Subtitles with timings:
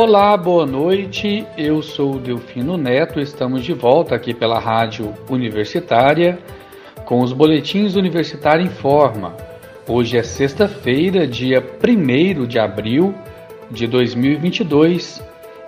[0.00, 1.44] Olá, boa noite.
[1.56, 3.18] Eu sou o Delfino Neto.
[3.18, 6.38] Estamos de volta aqui pela Rádio Universitária
[7.04, 9.34] com os boletins Universitário em Forma.
[9.88, 13.12] Hoje é sexta-feira, dia 1 de abril
[13.72, 15.20] de 2022.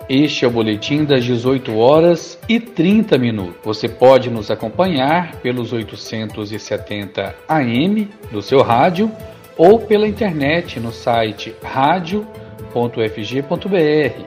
[0.07, 3.59] Este é o boletim das 18 horas e 30 minutos.
[3.65, 9.11] Você pode nos acompanhar pelos 870 AM do seu rádio
[9.57, 11.53] ou pela internet no site
[12.71, 14.25] rádio.ufg.br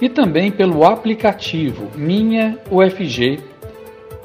[0.00, 3.38] e também pelo aplicativo Minha UFG.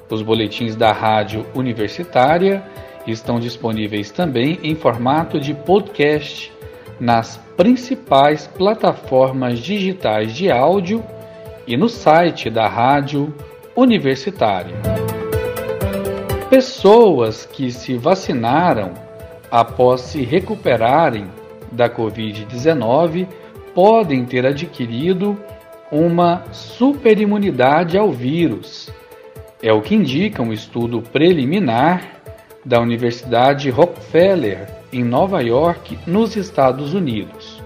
[0.10, 2.64] Os boletins da Rádio Universitária
[3.06, 6.52] estão disponíveis também em formato de podcast
[7.00, 11.04] nas principais plataformas digitais de áudio
[11.68, 13.34] e no site da Rádio
[13.76, 14.76] Universitária.
[16.50, 18.94] Pessoas que se vacinaram
[19.52, 21.28] após se recuperarem
[21.72, 23.28] da Covid-19
[23.74, 25.38] podem ter adquirido
[25.92, 28.90] uma superimunidade ao vírus.
[29.62, 32.22] É o que indica um estudo preliminar
[32.66, 37.62] da Universidade Rockefeller, em Nova York, nos Estados Unidos.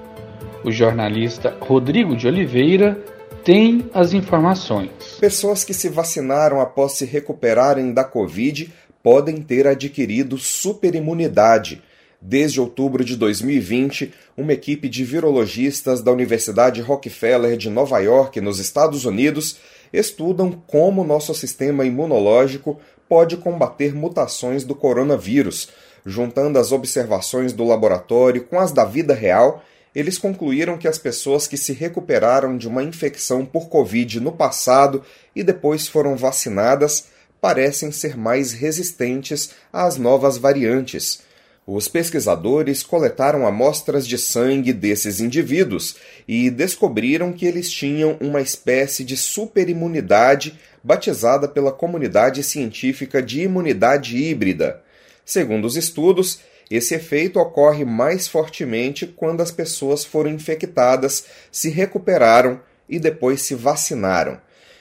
[0.63, 2.97] O jornalista Rodrigo de Oliveira
[3.43, 4.89] tem as informações.
[5.19, 8.71] Pessoas que se vacinaram após se recuperarem da Covid
[9.03, 11.81] podem ter adquirido superimunidade.
[12.25, 18.59] Desde outubro de 2020, uma equipe de virologistas da Universidade Rockefeller de Nova York, nos
[18.59, 19.57] Estados Unidos,
[19.91, 25.67] estudam como nosso sistema imunológico pode combater mutações do coronavírus.
[26.05, 29.61] Juntando as observações do laboratório com as da vida real,
[29.93, 35.03] eles concluíram que as pessoas que se recuperaram de uma infecção por Covid no passado
[35.35, 37.07] e depois foram vacinadas
[37.41, 41.32] parecem ser mais resistentes às novas variantes.
[41.65, 45.95] Os pesquisadores coletaram amostras de sangue desses indivíduos
[46.27, 54.17] e descobriram que eles tinham uma espécie de superimunidade batizada pela comunidade científica de imunidade
[54.17, 54.81] híbrida.
[55.23, 56.39] Segundo os estudos,
[56.69, 63.55] esse efeito ocorre mais fortemente quando as pessoas foram infectadas, se recuperaram e depois se
[63.55, 64.37] vacinaram.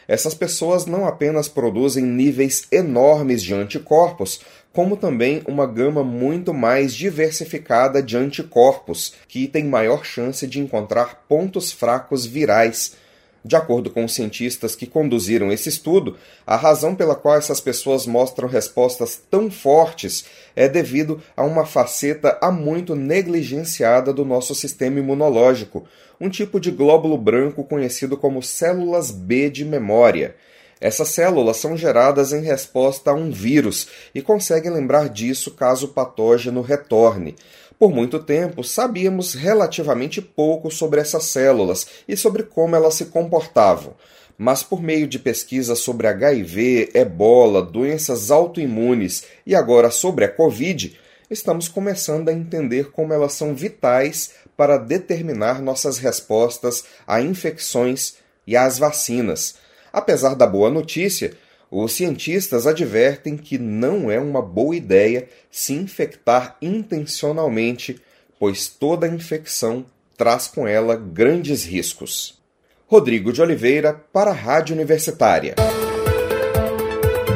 [0.08, 4.40] Essas pessoas não apenas produzem níveis enormes de anticorpos,
[4.72, 11.24] como também uma gama muito mais diversificada de anticorpos, que tem maior chance de encontrar
[11.28, 12.96] pontos fracos virais
[13.44, 16.16] de acordo com os cientistas que conduziram esse estudo,
[16.46, 20.24] a razão pela qual essas pessoas mostram respostas tão fortes
[20.54, 25.84] é devido a uma faceta há muito negligenciada do nosso sistema imunológico,
[26.20, 30.36] um tipo de glóbulo branco conhecido como células B de memória.
[30.82, 35.90] Essas células são geradas em resposta a um vírus e conseguem lembrar disso caso o
[35.90, 37.36] patógeno retorne.
[37.78, 43.94] Por muito tempo, sabíamos relativamente pouco sobre essas células e sobre como elas se comportavam.
[44.36, 50.98] Mas por meio de pesquisas sobre HIV, ebola, doenças autoimunes e agora sobre a Covid,
[51.30, 58.14] estamos começando a entender como elas são vitais para determinar nossas respostas a infecções
[58.44, 59.61] e às vacinas.
[59.92, 61.34] Apesar da boa notícia,
[61.70, 68.00] os cientistas advertem que não é uma boa ideia se infectar intencionalmente,
[68.38, 69.84] pois toda infecção
[70.16, 72.40] traz com ela grandes riscos.
[72.86, 75.54] Rodrigo de Oliveira, para a Rádio Universitária.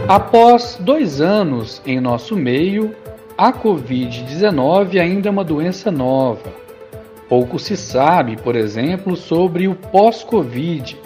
[0.08, 2.94] Após dois anos em nosso meio,
[3.36, 6.52] a Covid-19 ainda é uma doença nova.
[7.28, 10.96] Pouco se sabe, por exemplo, sobre o pós-Covid,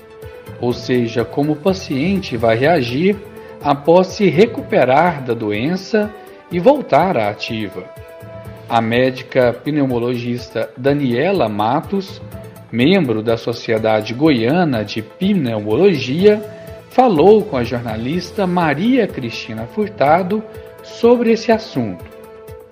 [0.60, 3.16] ou seja, como o paciente vai reagir
[3.62, 6.12] após se recuperar da doença
[6.50, 7.84] e voltar à ativa.
[8.68, 12.20] A médica pneumologista Daniela Matos,
[12.70, 16.40] membro da Sociedade Goiana de Pneumologia,
[16.90, 20.42] falou com a jornalista Maria Cristina Furtado
[20.82, 22.04] sobre esse assunto.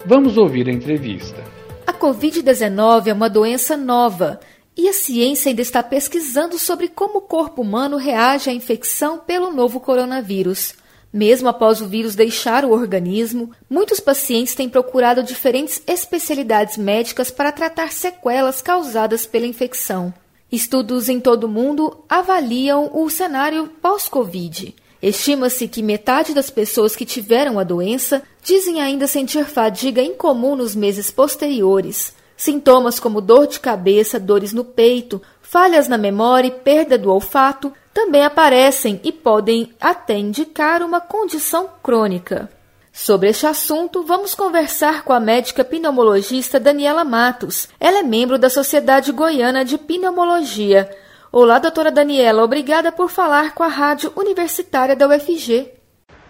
[0.04, 1.42] Vamos ouvir a entrevista.
[1.86, 4.38] A Covid-19 é uma doença nova
[4.78, 9.52] e a ciência ainda está pesquisando sobre como o corpo humano reage à infecção pelo
[9.52, 10.72] novo coronavírus.
[11.12, 17.50] Mesmo após o vírus deixar o organismo, muitos pacientes têm procurado diferentes especialidades médicas para
[17.50, 20.14] tratar sequelas causadas pela infecção.
[20.50, 24.76] Estudos em todo o mundo avaliam o cenário pós-Covid.
[25.02, 30.76] Estima-se que metade das pessoas que tiveram a doença dizem ainda sentir fadiga incomum nos
[30.76, 32.16] meses posteriores.
[32.38, 37.72] Sintomas como dor de cabeça, dores no peito, falhas na memória e perda do olfato
[37.92, 42.48] também aparecem e podem até indicar uma condição crônica.
[42.92, 47.68] Sobre este assunto, vamos conversar com a médica pneumologista Daniela Matos.
[47.80, 50.88] Ela é membro da Sociedade Goiana de Pneumologia.
[51.32, 55.77] Olá, doutora Daniela, obrigada por falar com a Rádio Universitária da UFG.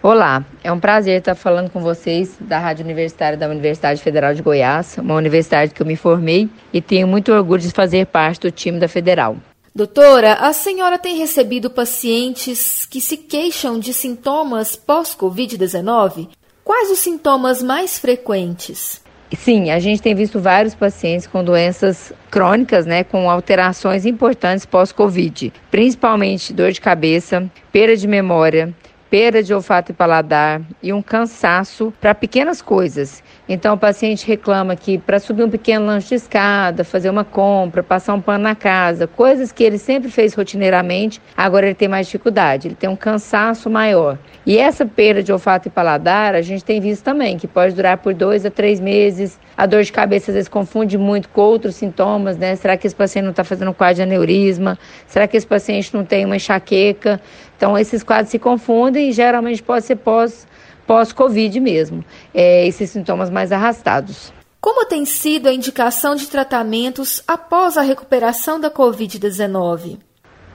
[0.01, 4.41] Olá, é um prazer estar falando com vocês da Rádio Universitária da Universidade Federal de
[4.41, 8.51] Goiás, uma universidade que eu me formei e tenho muito orgulho de fazer parte do
[8.53, 9.37] time da Federal.
[9.75, 16.29] Doutora, a senhora tem recebido pacientes que se queixam de sintomas pós-Covid-19?
[16.63, 19.03] Quais os sintomas mais frequentes?
[19.37, 25.53] Sim, a gente tem visto vários pacientes com doenças crônicas, né, com alterações importantes pós-Covid,
[25.73, 28.73] principalmente dor de cabeça, perda de memória,
[29.11, 33.23] perda de olfato e paladar e um cansaço para pequenas coisas.
[33.49, 37.83] Então, o paciente reclama que para subir um pequeno lanche de escada, fazer uma compra,
[37.83, 42.07] passar um pano na casa, coisas que ele sempre fez rotineiramente, agora ele tem mais
[42.07, 44.19] dificuldade, ele tem um cansaço maior.
[44.45, 47.97] E essa perda de olfato e paladar, a gente tem visto também, que pode durar
[47.99, 49.39] por dois a três meses.
[49.57, 52.55] A dor de cabeça às vezes confunde muito com outros sintomas, né?
[52.55, 54.79] Será que esse paciente não está fazendo um quadro de aneurisma?
[55.07, 57.21] Será que esse paciente não tem uma enxaqueca?
[57.57, 60.47] Então, esses quadros se confundem e geralmente pode ser pós
[60.89, 62.03] pós-Covid mesmo,
[62.35, 64.33] é, esses sintomas mais arrastados.
[64.59, 69.99] Como tem sido a indicação de tratamentos após a recuperação da Covid-19?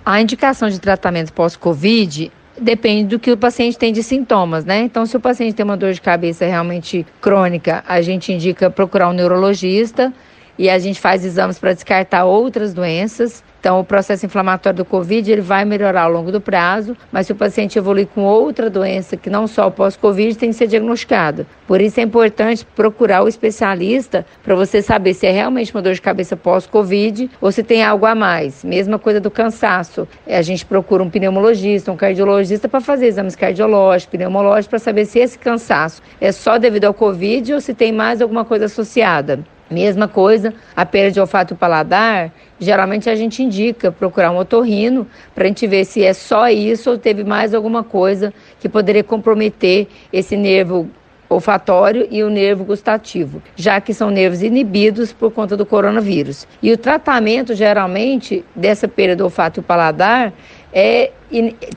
[0.04, 4.82] A indicação de tratamento pós-Covid depende do que o paciente tem de sintomas, né?
[4.82, 9.10] Então, se o paciente tem uma dor de cabeça realmente crônica, a gente indica procurar
[9.10, 10.12] um neurologista
[10.58, 13.44] e a gente faz exames para descartar outras doenças.
[13.60, 17.32] Então, o processo inflamatório do Covid ele vai melhorar ao longo do prazo, mas se
[17.32, 21.48] o paciente evoluir com outra doença que não só o pós-Covid, tem que ser diagnosticado.
[21.66, 25.94] Por isso é importante procurar o especialista para você saber se é realmente uma dor
[25.94, 28.66] de cabeça pós-Covid ou se tem algo a mais.
[28.66, 30.06] Mesma coisa do cansaço.
[30.28, 35.20] A gente procura um pneumologista, um cardiologista para fazer exames cardiológicos, pneumológicos, para saber se
[35.20, 39.40] esse cansaço é só devido ao Covid ou se tem mais alguma coisa associada.
[39.74, 45.08] Mesma coisa, a perda de olfato e paladar, geralmente a gente indica procurar um otorrino
[45.34, 49.04] para a gente ver se é só isso ou teve mais alguma coisa que poderia
[49.04, 50.88] comprometer esse nervo
[51.28, 56.48] olfatório e o nervo gustativo, já que são nervos inibidos por conta do coronavírus.
[56.62, 60.32] E o tratamento, geralmente, dessa perda do olfato e paladar
[60.72, 61.12] é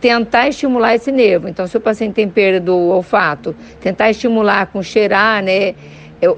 [0.00, 1.48] tentar estimular esse nervo.
[1.48, 5.74] Então, se o paciente tem perda do olfato, tentar estimular com cheirar, né?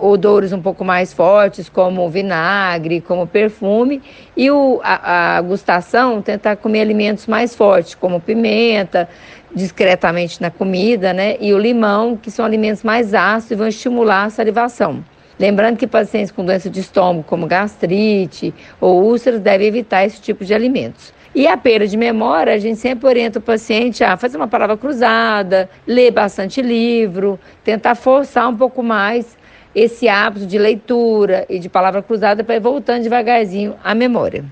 [0.00, 4.02] Odores um pouco mais fortes, como vinagre, como perfume,
[4.36, 9.08] e o, a, a gustação tentar comer alimentos mais fortes, como pimenta,
[9.54, 11.36] discretamente na comida, né?
[11.40, 15.04] E o limão, que são alimentos mais ácidos e vão estimular a salivação.
[15.38, 20.44] Lembrando que pacientes com doença de estômago, como gastrite ou úlceras, devem evitar esse tipo
[20.44, 21.14] de alimentos.
[21.32, 24.76] E a perda de memória, a gente sempre orienta o paciente a fazer uma palavra
[24.76, 29.37] cruzada, ler bastante livro, tentar forçar um pouco mais
[29.78, 34.44] esse hábito de leitura e de palavra cruzada para ir voltando devagarzinho à memória.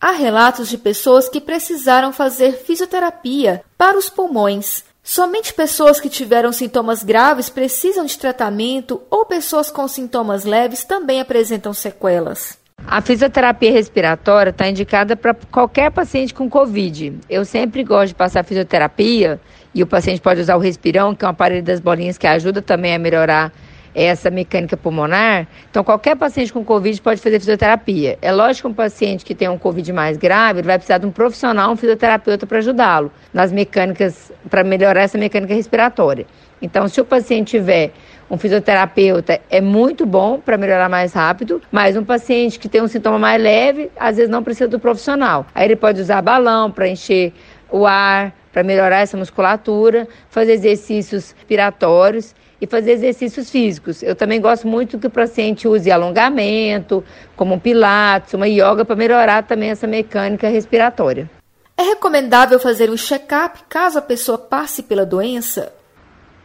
[0.00, 4.84] Há relatos de pessoas que precisaram fazer fisioterapia para os pulmões.
[5.02, 11.20] Somente pessoas que tiveram sintomas graves precisam de tratamento ou pessoas com sintomas leves também
[11.20, 12.58] apresentam sequelas.
[12.86, 17.20] A fisioterapia respiratória está indicada para qualquer paciente com Covid.
[17.30, 19.40] Eu sempre gosto de passar fisioterapia
[19.74, 22.60] e o paciente pode usar o respirão, que é um aparelho das bolinhas que ajuda
[22.60, 23.52] também a melhorar
[23.96, 28.18] essa mecânica pulmonar, então qualquer paciente com Covid pode fazer fisioterapia.
[28.20, 31.06] É lógico que um paciente que tem um Covid mais grave, ele vai precisar de
[31.06, 36.26] um profissional, um fisioterapeuta para ajudá-lo nas mecânicas, para melhorar essa mecânica respiratória.
[36.60, 37.92] Então, se o paciente tiver
[38.30, 42.88] um fisioterapeuta, é muito bom para melhorar mais rápido, mas um paciente que tem um
[42.88, 45.46] sintoma mais leve, às vezes não precisa do profissional.
[45.54, 47.32] Aí ele pode usar balão para encher
[47.70, 54.02] o ar, para melhorar essa musculatura, fazer exercícios respiratórios e fazer exercícios físicos.
[54.02, 57.04] Eu também gosto muito que o paciente use alongamento,
[57.36, 61.30] como um pilates, uma yoga, para melhorar também essa mecânica respiratória.
[61.76, 65.72] É recomendável fazer um check-up caso a pessoa passe pela doença?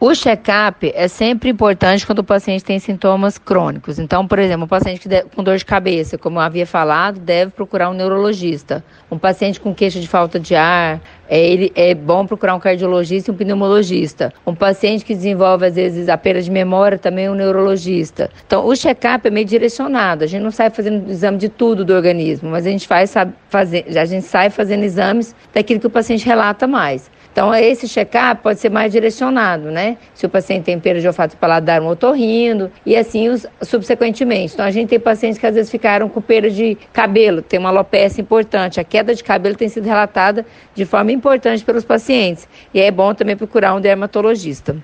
[0.04, 4.00] O check-up é sempre importante quando o paciente tem sintomas crônicos.
[4.00, 7.88] Então, por exemplo, um paciente com dor de cabeça, como eu havia falado, deve procurar
[7.88, 8.82] um neurologista.
[9.08, 13.30] Um paciente com queixa de falta de ar, é, ele, é bom procurar um cardiologista
[13.30, 14.32] e um pneumologista.
[14.44, 18.28] Um paciente que desenvolve, às vezes, a perda de memória, também um neurologista.
[18.44, 20.24] Então, o check-up é meio direcionado.
[20.24, 23.34] A gente não sai fazendo exame de tudo do organismo, mas a gente, faz, sabe,
[23.52, 27.08] a gente sai fazendo exames daquilo que o paciente relata mais.
[27.32, 29.96] Então, esse check-up pode ser mais direcionado, né?
[30.12, 34.52] Se o paciente tem perda de olfato e paladar, um otorrino, e assim os, subsequentemente.
[34.52, 37.70] Então, a gente tem pacientes que às vezes ficaram com perda de cabelo, tem uma
[37.70, 38.78] alopecia importante.
[38.78, 42.46] A queda de cabelo tem sido relatada de forma importante pelos pacientes.
[42.74, 44.76] E é bom também procurar um dermatologista.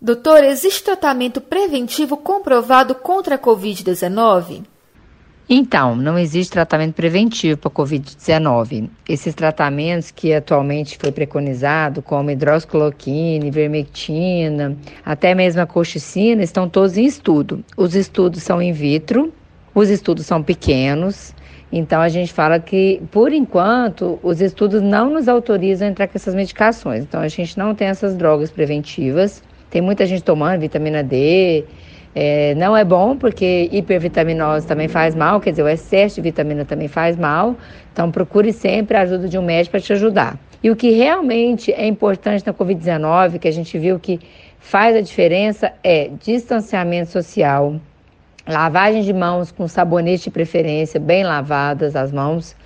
[0.00, 4.64] Doutor, existe tratamento preventivo comprovado contra a Covid-19?
[5.48, 8.88] Então, não existe tratamento preventivo para Covid-19.
[9.06, 14.74] Esses tratamentos que atualmente foi preconizado, como hidroxicloroquina, ivermectina,
[15.04, 17.62] até mesmo a colchicina, estão todos em estudo.
[17.76, 19.32] Os estudos são in vitro,
[19.74, 21.34] os estudos são pequenos,
[21.70, 26.16] então a gente fala que, por enquanto, os estudos não nos autorizam a entrar com
[26.16, 27.02] essas medicações.
[27.02, 29.42] Então a gente não tem essas drogas preventivas.
[29.70, 31.64] Tem muita gente tomando vitamina D,
[32.14, 36.64] é, não é bom porque hipervitaminose também faz mal, quer dizer, o excesso de vitamina
[36.64, 37.56] também faz mal.
[37.92, 40.38] Então procure sempre a ajuda de um médico para te ajudar.
[40.62, 44.20] E o que realmente é importante na Covid-19, que a gente viu que
[44.58, 47.74] faz a diferença, é distanciamento social,
[48.46, 52.56] lavagem de mãos com sabonete de preferência, bem lavadas as mãos.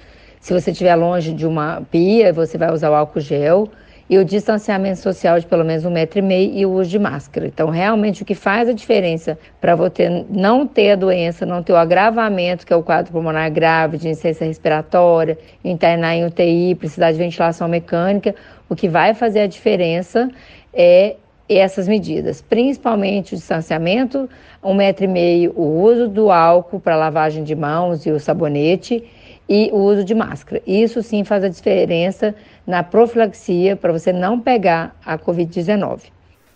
[0.41, 3.69] Se você estiver longe de uma pia, você vai usar o álcool gel
[4.09, 6.99] e o distanciamento social de pelo menos um metro e meio e o uso de
[6.99, 7.47] máscara.
[7.47, 11.73] Então, realmente, o que faz a diferença para você não ter a doença, não ter
[11.73, 17.13] o agravamento, que é o quadro pulmonar grave, de insuficiência respiratória, internar em UTI, precisar
[17.13, 18.35] de ventilação mecânica,
[18.69, 20.31] o que vai fazer a diferença
[20.73, 21.17] é
[21.49, 24.29] essas medidas, principalmente o distanciamento,
[24.63, 29.03] um metro e meio, o uso do álcool para lavagem de mãos e o sabonete
[29.49, 30.63] e o uso de máscara.
[30.67, 32.35] Isso sim faz a diferença
[32.67, 36.03] na profilaxia para você não pegar a Covid-19.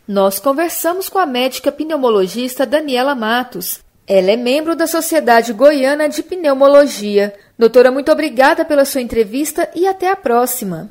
[0.07, 3.81] Nós conversamos com a médica pneumologista Daniela Matos.
[4.07, 7.33] Ela é membro da Sociedade Goiana de Pneumologia.
[7.59, 10.89] Doutora, muito obrigada pela sua entrevista e até a próxima.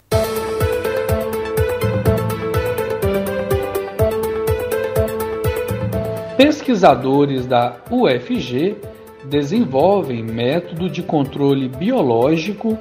[6.37, 8.77] Pesquisadores da UFG
[9.31, 12.77] desenvolvem método de controle biológico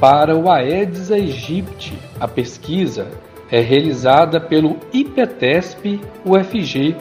[0.00, 3.06] para o Aedes aegypti, a pesquisa
[3.50, 6.96] é realizada pelo IPTESP UFG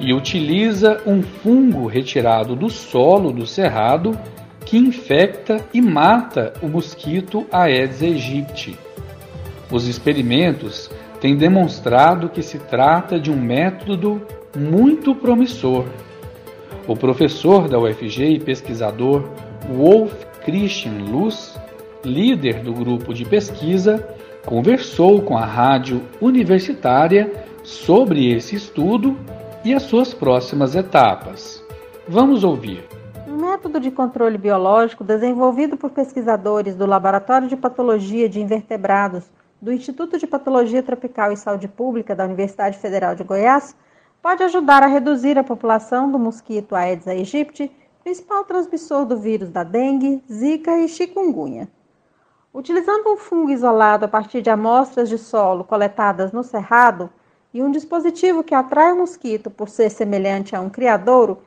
[0.00, 4.18] e utiliza um fungo retirado do solo do cerrado
[4.64, 8.78] que infecta e mata o mosquito Aedes aegypti.
[9.70, 14.22] Os experimentos têm demonstrado que se trata de um método
[14.56, 15.84] muito promissor.
[16.86, 19.28] O professor da UFG e pesquisador
[19.68, 20.12] Wolf
[20.44, 21.56] Christian Luz
[22.06, 24.08] líder do grupo de pesquisa,
[24.46, 29.16] conversou com a rádio universitária sobre esse estudo
[29.64, 31.62] e as suas próximas etapas.
[32.08, 32.84] Vamos ouvir.
[33.26, 39.24] Um método de controle biológico desenvolvido por pesquisadores do Laboratório de Patologia de Invertebrados
[39.60, 43.74] do Instituto de Patologia Tropical e Saúde Pública da Universidade Federal de Goiás
[44.26, 47.70] pode ajudar a reduzir a população do mosquito Aedes aegypti,
[48.02, 51.68] principal transmissor do vírus da dengue, zika e chikungunya.
[52.52, 57.08] Utilizando um fungo isolado a partir de amostras de solo coletadas no cerrado
[57.54, 61.38] e um dispositivo que atrai o mosquito por ser semelhante a um criadouro,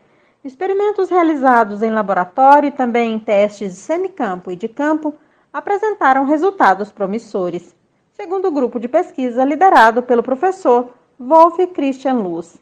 [0.41, 5.13] experimentos realizados em laboratório e também em testes de semicampo e de campo
[5.51, 7.75] apresentaram resultados promissores,
[8.13, 12.57] segundo o grupo de pesquisa liderado pelo professor Wolf Christian Luz.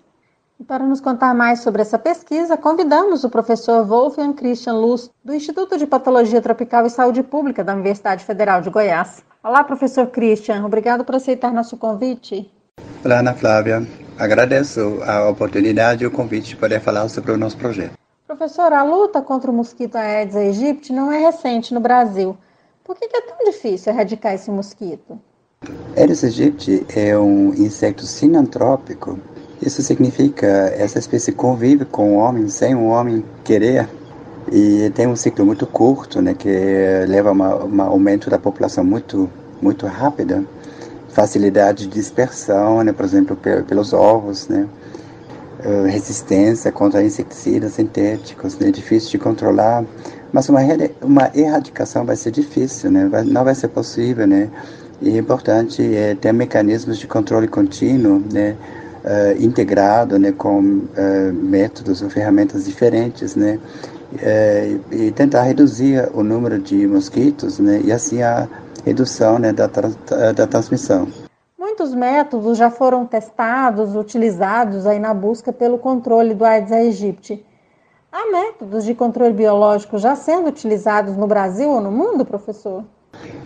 [0.59, 5.31] E para nos contar mais sobre essa pesquisa, convidamos o professor Wolfgang Christian Luz, do
[5.31, 9.23] Instituto de Patologia Tropical e Saúde Pública da Universidade Federal de Goiás.
[9.43, 12.51] Olá, professor Christian, obrigado por aceitar nosso convite.
[13.05, 13.87] Olá, Ana Flávia.
[14.17, 17.93] Agradeço a oportunidade e o convite de poder falar sobre o nosso projeto.
[18.25, 22.35] Professor, a luta contra o mosquito Aedes aegypti não é recente no Brasil.
[22.83, 25.19] Por que é tão difícil erradicar esse mosquito?
[25.95, 29.19] Aedes aegypti é um inseto sinantrópico
[29.61, 30.47] isso significa
[30.77, 33.87] essa espécie convive com o homem sem o homem querer.
[34.51, 36.49] E tem um ciclo muito curto, né, que
[37.07, 39.29] leva a um aumento da população muito
[39.61, 40.43] muito rápida,
[41.09, 43.35] facilidade de dispersão, né, por exemplo,
[43.67, 44.67] pelos ovos, né,
[45.65, 49.83] uh, resistência contra inseticidas sintéticos, né, difícil de controlar,
[50.31, 50.59] mas uma
[51.01, 54.47] uma erradicação vai ser difícil, né, vai, não vai ser possível, né,
[55.01, 58.55] e importante é ter mecanismos de controle contínuo, né,
[59.03, 63.59] uh, integrado né, com uh, métodos ou ferramentas diferentes, né,
[64.13, 68.47] uh, e tentar reduzir o número de mosquitos né, e assim a
[68.85, 69.67] redução né, da,
[70.35, 71.07] da transmissão.
[71.57, 77.45] Muitos métodos já foram testados, utilizados aí na busca pelo controle do Aedes aegypti.
[78.11, 82.83] Há métodos de controle biológico já sendo utilizados no Brasil ou no mundo, professor?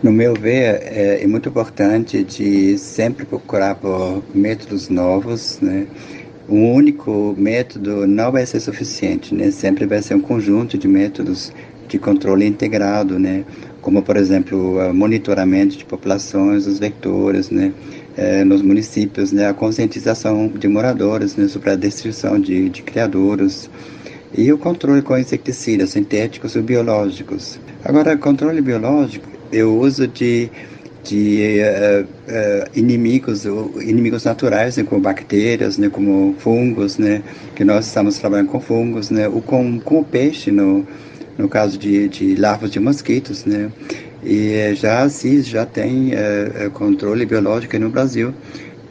[0.03, 5.85] No meu ver, é, é, muito importante de sempre procurar por métodos novos, né?
[6.49, 9.51] Um único método não vai ser suficiente, né?
[9.51, 11.53] Sempre vai ser um conjunto de métodos
[11.87, 13.45] de controle integrado, né?
[13.79, 17.71] Como, por exemplo, monitoramento de populações, os vetores, né?
[18.17, 19.47] É, nos municípios, né?
[19.49, 21.47] A conscientização de moradores né?
[21.47, 23.69] sobre a destruição de, de criadouros,
[24.35, 27.59] e o controle com inseticidas sintéticos ou biológicos.
[27.83, 30.49] Agora, controle biológico o uso de
[31.03, 37.23] de uh, uh, inimigos inimigos naturais né, como bactérias né como fungos né
[37.55, 40.85] que nós estamos trabalhando com fungos né ou com, com peixe no
[41.39, 43.71] no caso de, de larvas de mosquitos né
[44.23, 48.31] e já assim já tem uh, controle biológico no Brasil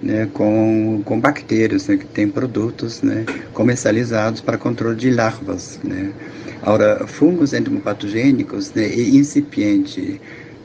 [0.03, 5.79] né, com, com bactérias, né, que tem produtos né, comercializados para controle de larvas.
[5.85, 6.13] Né.
[6.63, 10.21] Agora, fungos entomopatogênicos né, e incipiente,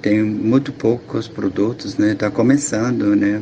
[0.05, 3.41] tem muito poucos produtos, né, está começando, né,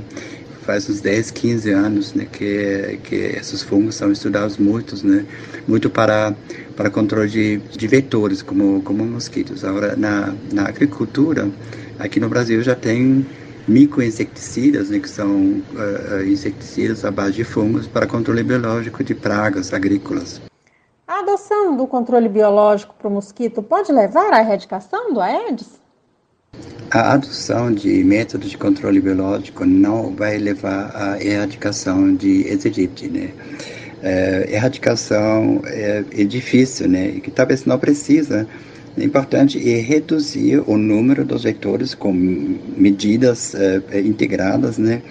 [0.62, 5.26] faz uns 10, 15 anos né, que, que esses fungos são estudados muitos, né,
[5.68, 6.34] muito para,
[6.78, 9.66] para controle de, de vetores, como, como mosquitos.
[9.66, 11.52] Agora, na, na agricultura,
[12.00, 13.26] aqui no Brasil já tem
[13.68, 19.74] microinseticidas, né, que são uh, inseticidas à base de fungos para controle biológico de pragas
[19.74, 20.42] agrícolas.
[21.06, 25.83] A adoção do controle biológico para o mosquito pode levar à erradicação do Aedes?
[26.94, 33.32] A adoção de métodos de controle biológico não vai levar à erradicação de aegypti, né?
[34.04, 37.14] É, erradicação é, é, difícil, né?
[37.14, 38.48] Que talvez não precisa
[38.96, 45.02] é importante é reduzir o número dos vetores com medidas é, integradas né,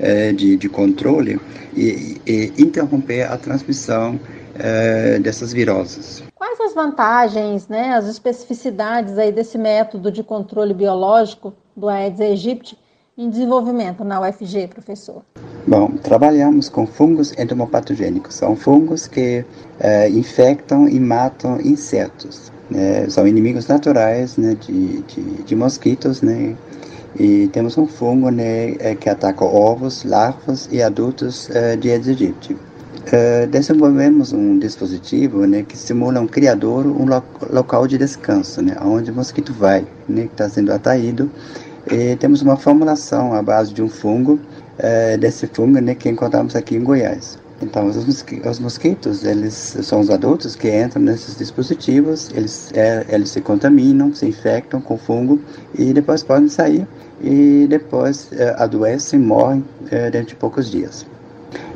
[0.00, 1.38] é, de, de controle
[1.76, 4.18] e, e, interromper a transmissão
[4.58, 6.24] é, dessas viroses.
[6.54, 12.78] Quais as vantagens, né, as especificidades aí desse método de controle biológico do Aedes aegypti
[13.16, 15.22] em desenvolvimento na UFG, professor?
[15.66, 18.34] Bom, trabalhamos com fungos entomopatogênicos.
[18.34, 19.46] São fungos que
[20.10, 26.56] infectam e matam insetos né, são inimigos naturais né, de, de, de, mosquitos, né,
[27.18, 32.08] e temos um fungo né, é, que ataca ovos, larvas e adultos uh, de Aedes
[32.08, 32.56] aegypti.
[33.08, 38.76] Uh, desenvolvemos um dispositivo né, que simula um criador, um lo local de descanso, né,
[38.80, 41.30] onde o mosquito vai, né, que está sendo atraído.
[41.90, 44.34] E temos uma formulação à base de um fungo,
[44.78, 47.38] uh, desse fungo né, que encontramos aqui em Goiás.
[47.62, 53.30] Então, os, os mosquitos, eles são os adultos que entram nesses dispositivos, eles, é, eles
[53.30, 55.40] se contaminam, se infectam com fungo
[55.78, 56.86] e depois podem sair
[57.22, 61.06] e depois é, adoecem e morrem é, dentro de poucos dias.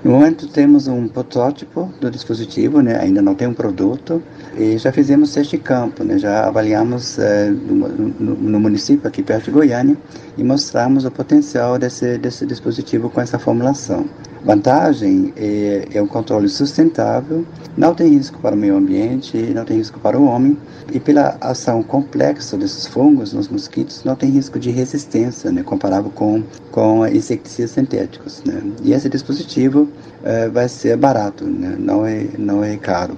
[0.07, 2.97] No momento temos um protótipo do dispositivo, né?
[2.97, 4.23] ainda não tem um produto,
[4.57, 6.17] e já fizemos teste de campo, né?
[6.17, 9.97] já avaliamos é, no, no, no, município aqui perto de Goiânia
[10.39, 14.09] e mostramos o potencial desse, desse dispositivo com essa formulação.
[14.47, 17.45] Vantagem é, é um controle sustentável,
[17.77, 20.57] não tem risco para o meio ambiente, não tem risco para o homem,
[20.93, 26.13] e pela ação complexa desses fungos nos mosquitos, não tem risco de resistência, né, comparável
[26.13, 28.45] com, com inseticidas sintéticos.
[28.45, 28.63] Né.
[28.85, 29.89] E esse dispositivo
[30.23, 33.17] é, vai ser barato, né, não, é, não é caro.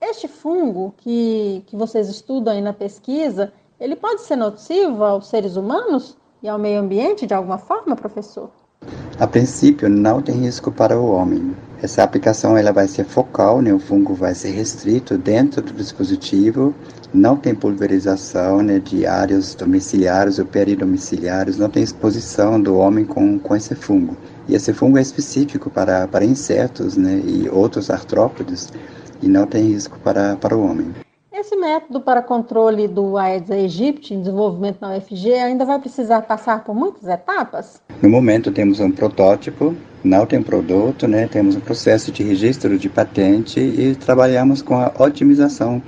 [0.00, 5.54] Este fungo que, que vocês estudam aí na pesquisa, ele pode ser nocivo aos seres
[5.56, 8.50] humanos e ao meio ambiente de alguma forma, professor?
[9.22, 11.54] A princípio, não tem risco para o homem.
[11.80, 13.72] Essa aplicação ela vai ser focal, né?
[13.72, 16.74] o fungo vai ser restrito dentro do dispositivo,
[17.14, 23.38] não tem pulverização né, de áreas domiciliares ou peridomiciliares, não tem exposição do homem com,
[23.38, 24.16] com esse fungo.
[24.48, 28.72] E esse fungo é específico para, para insetos né, e outros artrópodes
[29.22, 30.92] e não tem risco para, para o homem.
[31.42, 36.62] Esse método para controle do Aedes aegypti em desenvolvimento na UFG ainda vai precisar passar
[36.62, 37.82] por muitas etapas?
[38.00, 39.74] No momento temos um protótipo,
[40.04, 41.26] não tem produto, né?
[41.26, 45.82] temos um processo de registro de patente e trabalhamos com a otimização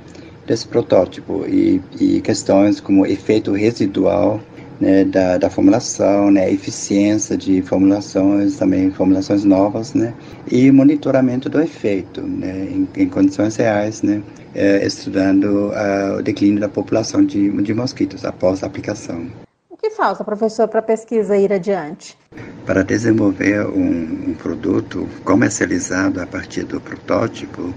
[0.44, 4.40] desse protótipo e, e questões como efeito residual
[4.80, 10.14] né, da, da, formulação, né, eficiência de formulações, também formulações novas, né,
[10.50, 14.22] e monitoramento do efeito né, em, em condições reais, né,
[14.54, 19.26] é, estudando uh, o declínio da população de, de mosquitos após a aplicação.
[19.68, 22.16] O que falta, professor, para a pesquisa ir adiante?
[22.64, 27.74] Para desenvolver um, um produto comercializado a partir do protótipo,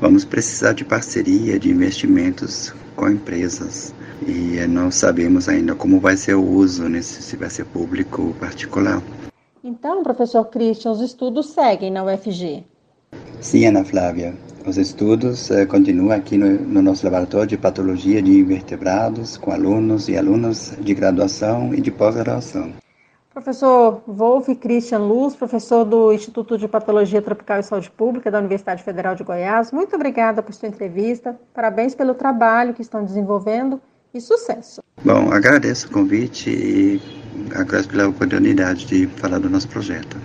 [0.00, 3.94] vamos precisar de parceria, de investimentos com empresas
[4.26, 8.34] e não sabemos ainda como vai ser o uso, né, se vai ser público ou
[8.34, 9.02] particular.
[9.62, 12.64] Então, professor Christian, os estudos seguem na UFG?
[13.40, 14.34] Sim, Ana Flávia.
[14.66, 20.08] Os estudos eh, continuam aqui no, no, nosso laboratório de patologia de invertebrados, com alunos
[20.08, 22.72] e alunas de graduação e de pós-graduação.
[23.32, 28.82] Professor Wolf Christian Luz, professor do Instituto de Patologia Tropical e Saúde Pública da Universidade
[28.82, 31.38] Federal de Goiás, muito obrigada por sua entrevista.
[31.54, 33.80] Parabéns pelo trabalho que estão desenvolvendo
[34.12, 34.82] e sucesso.
[35.04, 37.00] Bom, agradeço o convite e
[37.54, 40.16] agradeço pela oportunidade de falar do nosso projeto.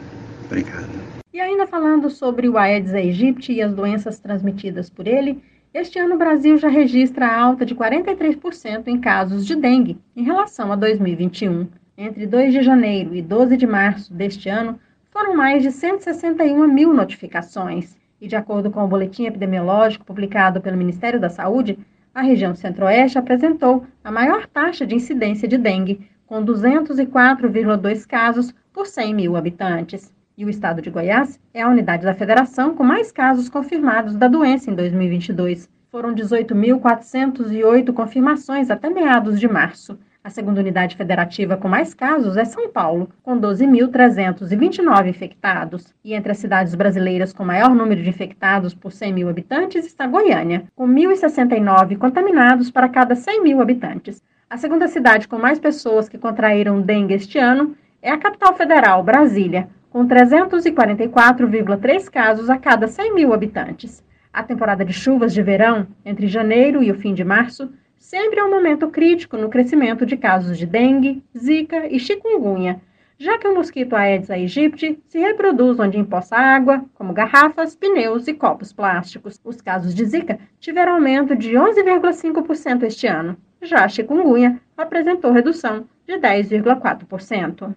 [0.46, 0.90] Obrigado.
[1.34, 5.42] E ainda falando sobre o Aedes aegypti e as doenças transmitidas por ele,
[5.74, 10.72] Este ano o Brasil já registra alta de 43% em casos de dengue em relação
[10.72, 11.68] a 2021.
[11.98, 16.94] Entre 2 de janeiro e 12 de março deste ano, foram mais de 161 mil
[16.94, 17.98] notificações.
[18.22, 21.80] E, de acordo com o boletim epidemiológico publicado pelo Ministério da Saúde,
[22.14, 28.86] a região Centro-Oeste apresentou a maior taxa de incidência de dengue, com 204,2 casos por
[28.86, 30.14] 100 mil habitantes.
[30.38, 34.28] E o estado de Goiás é a unidade da federação com mais casos confirmados da
[34.28, 35.70] doença em 2022.
[35.90, 39.98] Foram 18.408 confirmações até meados de março.
[40.24, 45.94] A segunda unidade federativa com mais casos é São Paulo, com 12.329 infectados.
[46.02, 50.08] E entre as cidades brasileiras com maior número de infectados por 100 mil habitantes está
[50.08, 54.24] Goiânia, com 1.069 contaminados para cada 100 mil habitantes.
[54.50, 59.04] A segunda cidade com mais pessoas que contraíram dengue este ano é a capital federal,
[59.04, 64.02] Brasília, com 344,3 casos a cada 100 mil habitantes.
[64.32, 67.70] A temporada de chuvas de verão, entre janeiro e o fim de março,
[68.04, 72.82] sempre é um momento crítico no crescimento de casos de dengue, zika e chikungunya,
[73.18, 78.34] já que o mosquito Aedes aegypti se reproduz onde empoça água, como garrafas, pneus e
[78.34, 79.40] copos plásticos.
[79.42, 83.38] Os casos de zika tiveram aumento de 11,5% este ano.
[83.62, 87.74] Já a chikungunya apresentou redução de 10,4%.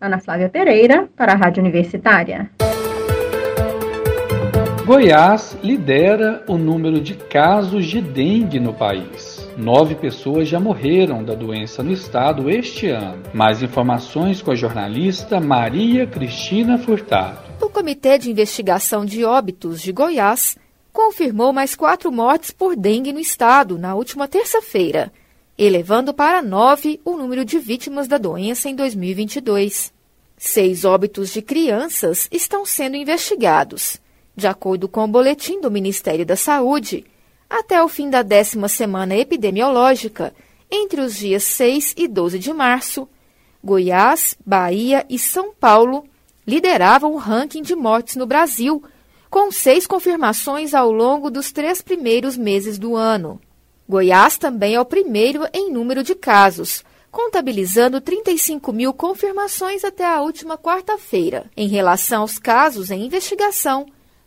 [0.00, 2.50] Ana Flávia Pereira, para a Rádio Universitária.
[4.86, 9.35] Goiás lidera o número de casos de dengue no país.
[9.56, 13.22] Nove pessoas já morreram da doença no estado este ano.
[13.32, 17.38] Mais informações com a jornalista Maria Cristina Furtado.
[17.60, 20.56] O Comitê de Investigação de Óbitos de Goiás
[20.92, 25.10] confirmou mais quatro mortes por dengue no estado na última terça-feira
[25.58, 29.92] elevando para nove o número de vítimas da doença em 2022.
[30.36, 33.98] Seis óbitos de crianças estão sendo investigados.
[34.36, 37.06] De acordo com o boletim do Ministério da Saúde,
[37.48, 40.34] até o fim da décima semana epidemiológica,
[40.70, 43.08] entre os dias 6 e 12 de março,
[43.62, 46.04] Goiás, Bahia e São Paulo
[46.46, 48.82] lideravam o ranking de mortes no Brasil,
[49.28, 53.40] com seis confirmações ao longo dos três primeiros meses do ano.
[53.88, 60.20] Goiás também é o primeiro em número de casos, contabilizando 35 mil confirmações até a
[60.20, 61.46] última quarta-feira.
[61.56, 63.86] Em relação aos casos em investigação,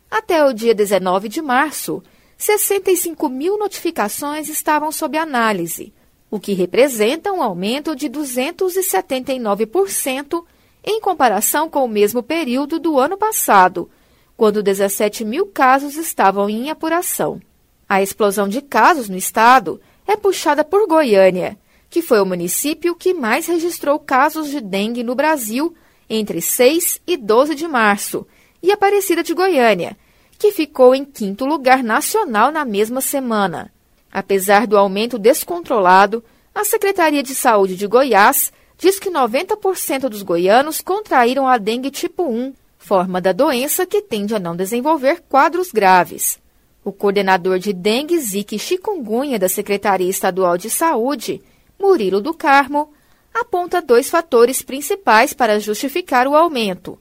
[0.09, 2.03] até o dia 19 de março,
[2.39, 5.91] 65 mil notificações estavam sob análise,
[6.31, 10.45] o que representa um aumento de 279%
[10.81, 13.89] em comparação com o mesmo período do ano passado,
[14.37, 17.41] quando 17 mil casos estavam em apuração.
[17.89, 23.13] A explosão de casos no estado é puxada por Goiânia, que foi o município que
[23.13, 25.75] mais registrou casos de dengue no Brasil
[26.09, 28.25] entre 6 e 12 de março,
[28.63, 29.97] e Aparecida de Goiânia,
[30.39, 33.69] que ficou em quinto lugar nacional na mesma semana.
[34.09, 36.23] Apesar do aumento descontrolado,
[36.55, 42.23] a Secretaria de Saúde de Goiás diz que 90% dos goianos contraíram a dengue tipo
[42.23, 46.39] 1, forma da doença que tende a não desenvolver quadros graves.
[46.85, 51.41] O coordenador de dengue, zika e chikungunya da Secretaria Estadual de Saúde,
[51.77, 52.93] Murilo do Carmo,
[53.33, 56.97] aponta dois fatores principais para justificar o aumento: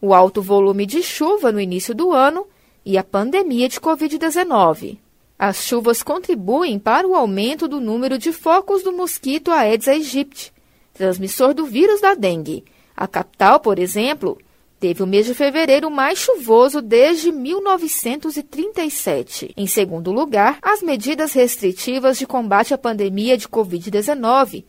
[0.00, 2.46] o alto volume de chuva no início do ano
[2.84, 4.98] e a pandemia de Covid-19.
[5.38, 10.52] As chuvas contribuem para o aumento do número de focos do mosquito Aedes aegypti,
[10.92, 12.64] transmissor do vírus da dengue.
[12.96, 14.36] A capital, por exemplo,
[14.78, 19.54] teve o mês de fevereiro mais chuvoso desde 1937.
[19.56, 24.64] Em segundo lugar, as medidas restritivas de combate à pandemia de Covid-19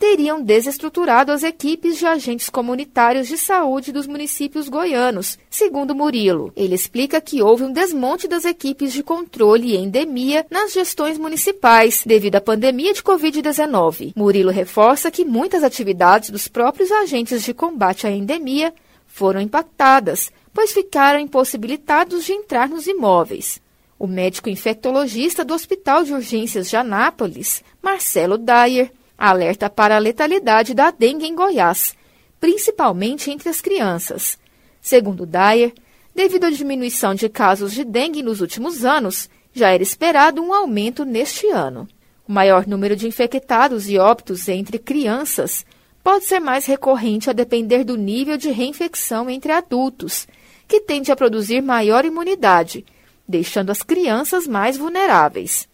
[0.00, 6.50] teriam desestruturado as equipes de agentes comunitários de saúde dos municípios goianos, segundo Murilo.
[6.56, 12.02] Ele explica que houve um desmonte das equipes de controle e endemia nas gestões municipais
[12.06, 14.14] devido à pandemia de Covid-19.
[14.16, 18.72] Murilo reforça que muitas atividades dos próprios agentes de combate à endemia
[19.06, 23.60] foram impactadas, pois ficaram impossibilitados de entrar nos imóveis.
[23.98, 30.72] O médico infectologista do Hospital de Urgências de Anápolis, Marcelo Dyer, alerta para a letalidade
[30.72, 31.94] da dengue em Goiás,
[32.40, 34.38] principalmente entre as crianças.
[34.80, 35.74] Segundo Dyer,
[36.14, 41.04] devido à diminuição de casos de dengue nos últimos anos, já era esperado um aumento
[41.04, 41.86] neste ano.
[42.26, 45.66] O maior número de infectados e óbitos entre crianças
[46.02, 50.26] pode ser mais recorrente a depender do nível de reinfecção entre adultos,
[50.66, 52.86] que tende a produzir maior imunidade,
[53.28, 55.68] deixando as crianças mais vulneráveis.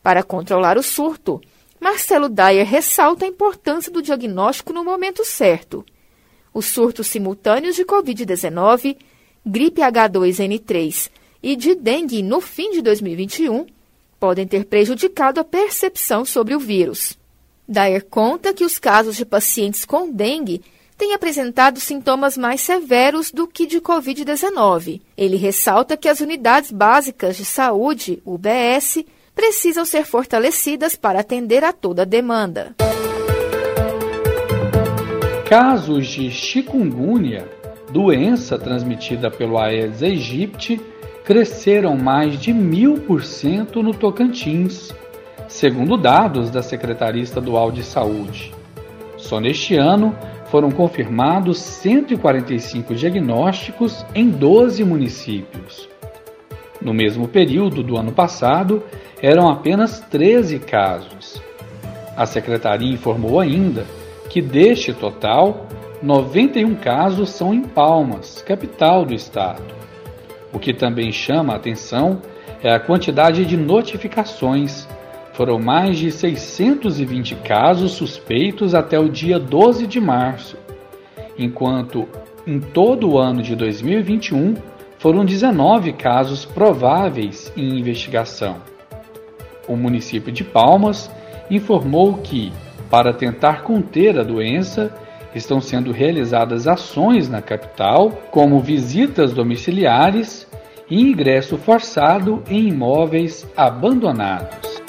[0.00, 1.40] Para controlar o surto,
[1.84, 5.84] Marcelo Dyer ressalta a importância do diagnóstico no momento certo.
[6.50, 8.96] Os surtos simultâneos de Covid-19,
[9.44, 11.10] gripe H2N3
[11.42, 13.66] e de dengue no fim de 2021
[14.18, 17.18] podem ter prejudicado a percepção sobre o vírus.
[17.68, 20.62] Dyer conta que os casos de pacientes com dengue
[20.96, 25.02] têm apresentado sintomas mais severos do que de Covid-19.
[25.18, 31.72] Ele ressalta que as unidades básicas de saúde, UBS, precisam ser fortalecidas para atender a
[31.72, 32.74] toda a demanda.
[35.48, 37.46] Casos de chikungunya,
[37.90, 40.80] doença transmitida pelo Aedes aegypti,
[41.24, 44.94] cresceram mais de mil por cento no Tocantins,
[45.48, 48.52] segundo dados da Secretaria Estadual de Saúde.
[49.16, 50.16] Só neste ano
[50.50, 55.88] foram confirmados 145 diagnósticos em 12 municípios.
[56.80, 58.82] No mesmo período do ano passado,
[59.24, 61.40] eram apenas 13 casos.
[62.14, 63.86] A secretaria informou ainda
[64.28, 65.66] que deste total,
[66.02, 69.62] 91 casos são em Palmas, capital do estado.
[70.52, 72.20] O que também chama a atenção
[72.62, 74.86] é a quantidade de notificações.
[75.32, 80.58] Foram mais de 620 casos suspeitos até o dia 12 de março,
[81.38, 82.06] enquanto
[82.46, 84.54] em todo o ano de 2021
[84.98, 88.73] foram 19 casos prováveis em investigação.
[89.68, 91.10] O município de Palmas
[91.50, 92.52] informou que,
[92.90, 94.92] para tentar conter a doença,
[95.34, 100.46] estão sendo realizadas ações na capital, como visitas domiciliares
[100.88, 104.82] e ingresso forçado em imóveis abandonados.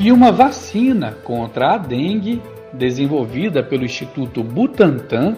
[0.00, 2.40] E uma vacina contra a dengue,
[2.72, 5.36] desenvolvida pelo Instituto Butantan,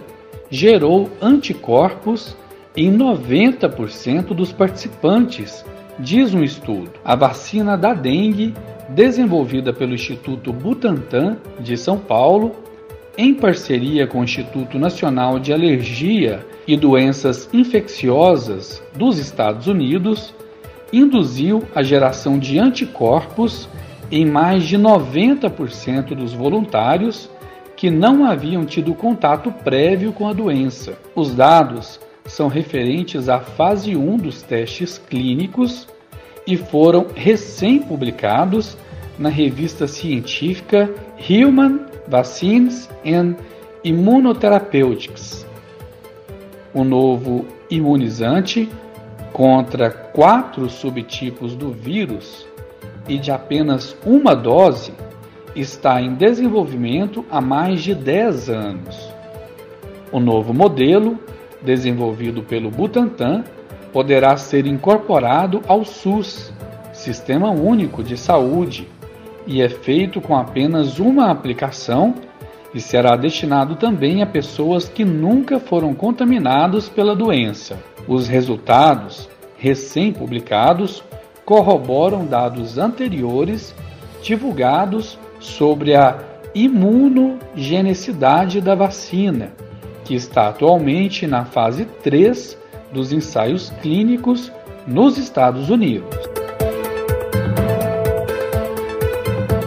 [0.50, 2.36] gerou anticorpos
[2.76, 5.64] em 90% dos participantes,
[5.98, 6.92] diz um estudo.
[7.04, 8.54] A vacina da dengue
[8.88, 12.52] desenvolvida pelo Instituto Butantan de São Paulo,
[13.16, 20.34] em parceria com o Instituto Nacional de Alergia e Doenças Infecciosas dos Estados Unidos,
[20.92, 23.68] induziu a geração de anticorpos
[24.10, 27.28] em mais de 90% dos voluntários
[27.76, 30.98] que não haviam tido contato prévio com a doença.
[31.14, 35.88] Os dados são referentes à fase 1 dos testes clínicos
[36.46, 38.76] e foram recém-publicados
[39.18, 40.88] na revista científica
[41.28, 43.34] Human Vaccines and
[43.82, 45.46] Immunotherapeutics.
[46.72, 48.68] O novo imunizante
[49.32, 52.46] contra quatro subtipos do vírus
[53.08, 54.92] e de apenas uma dose
[55.56, 59.12] está em desenvolvimento há mais de 10 anos.
[60.12, 61.18] O novo modelo,
[61.62, 63.44] desenvolvido pelo Butantan,
[63.92, 66.52] poderá ser incorporado ao SUS,
[66.92, 68.88] Sistema Único de Saúde,
[69.46, 72.14] e é feito com apenas uma aplicação
[72.74, 77.78] e será destinado também a pessoas que nunca foram contaminados pela doença.
[78.06, 81.02] Os resultados, recém-publicados,
[81.44, 83.74] corroboram dados anteriores
[84.22, 86.18] divulgados sobre a
[86.54, 89.52] imunogenicidade da vacina,
[90.08, 92.56] que está atualmente na fase 3
[92.90, 94.50] dos ensaios clínicos
[94.86, 96.08] nos Estados Unidos.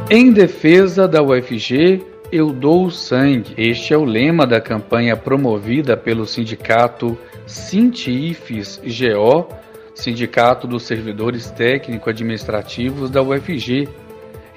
[0.10, 3.54] Em defesa da UFG, eu dou sangue.
[3.56, 9.48] Este é o lema da campanha promovida pelo sindicato Sintifes-GO,
[9.94, 13.88] Sindicato dos Servidores Técnico-Administrativos da UFG,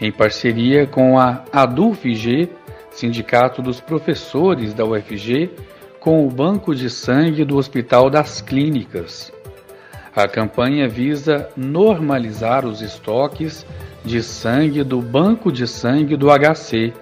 [0.00, 2.48] em parceria com a ADUFG,
[2.90, 5.50] Sindicato dos Professores da UFG,
[6.04, 9.32] com o Banco de Sangue do Hospital das Clínicas.
[10.14, 13.64] A campanha visa normalizar os estoques
[14.04, 16.92] de sangue do Banco de Sangue do HC.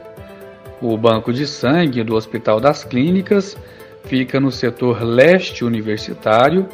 [0.81, 3.59] O Banco de Sangue do Hospital das Clínicas
[4.05, 6.69] fica no setor leste universitário,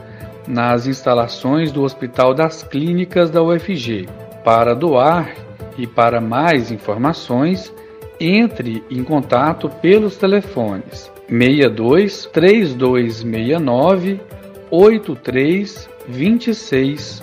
[0.47, 4.07] nas instalações do Hospital das Clínicas da UFG.
[4.45, 5.35] Para doar
[5.79, 7.73] e para mais informações,
[8.21, 14.21] entre em contato pelos telefones 62 3269
[14.71, 17.23] 8326